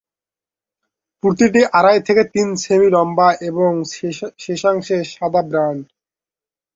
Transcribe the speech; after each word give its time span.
প্রতিটি 1.23 1.61
আড়াই 1.77 1.99
থেকে 2.07 2.23
তিন 2.33 2.47
সেমি 2.63 2.87
লম্বা 2.95 3.27
এবং 3.49 3.71
শেষাংশে 4.43 4.97
সাদা 5.13 5.41
ব্যান্ড। 5.43 5.83